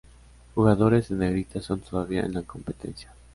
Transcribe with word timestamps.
Jugadores 0.55 1.11
en 1.11 1.19
negrita 1.19 1.61
son 1.61 1.81
todavía 1.81 2.21
en 2.23 2.33
la 2.33 2.41
competencia. 2.41 3.13